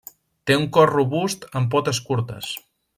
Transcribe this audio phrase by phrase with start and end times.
[0.49, 2.55] Té un cos robust amb potes curtes.